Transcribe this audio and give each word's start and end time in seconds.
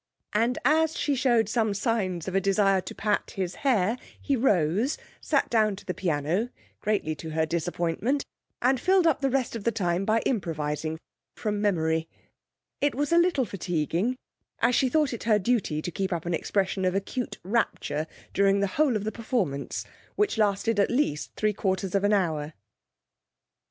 and 0.33 0.57
as 0.65 0.97
she 0.97 1.13
showed 1.13 1.47
some 1.47 1.75
signs 1.75 2.27
of 2.27 2.33
a 2.33 2.41
desire 2.41 2.81
to 2.81 2.95
pat 2.95 3.33
his 3.35 3.53
hair 3.61 3.99
he 4.19 4.35
rose, 4.35 4.97
sat 5.21 5.47
down 5.47 5.75
to 5.75 5.85
the 5.85 5.93
piano, 5.93 6.49
greatly 6.79 7.13
to 7.13 7.29
her 7.29 7.45
disappointment, 7.45 8.25
and 8.63 8.79
filled 8.79 9.05
up 9.05 9.21
the 9.21 9.29
rest 9.29 9.55
of 9.55 9.63
the 9.63 9.71
time 9.71 10.03
by 10.03 10.19
improvising 10.25 10.99
(from 11.35 11.61
memory). 11.61 12.09
It 12.81 12.95
was 12.95 13.11
a 13.11 13.19
little 13.19 13.45
fatiguing, 13.45 14.17
as 14.57 14.73
she 14.73 14.89
thought 14.89 15.13
it 15.13 15.25
her 15.25 15.37
duty 15.37 15.83
to 15.83 15.91
keep 15.91 16.11
up 16.11 16.25
an 16.25 16.33
expression 16.33 16.83
of 16.83 16.95
acute 16.95 17.37
rapture 17.43 18.07
during 18.33 18.59
the 18.59 18.81
whole 18.81 18.95
of 18.95 19.03
the 19.03 19.11
performance, 19.11 19.85
which 20.15 20.35
lasted 20.39 20.79
at 20.79 20.89
least 20.89 21.35
three 21.35 21.53
quarters 21.53 21.93
of 21.93 22.03
an 22.03 22.11
hour. 22.13 22.53